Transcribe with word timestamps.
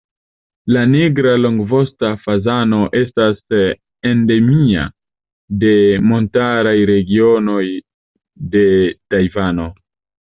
La 0.75 0.81
Nigra 0.91 1.33
longvosta 1.41 2.09
fazano 2.23 2.79
estas 3.01 3.37
endemia 4.13 4.87
de 5.65 5.75
montaraj 6.13 6.75
regionoj 6.93 7.65
de 8.57 8.65
Tajvano. 9.15 9.69